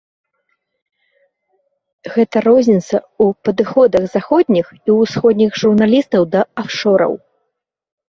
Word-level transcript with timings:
Гэта 2.15 2.37
розніца 2.47 2.95
ў 2.95 3.25
падыходах 3.51 4.03
заходніх 4.17 4.65
і 4.87 4.99
ўсходніх 4.99 5.51
журналістаў 5.63 6.21
да 6.37 6.41
афшораў. 6.67 7.13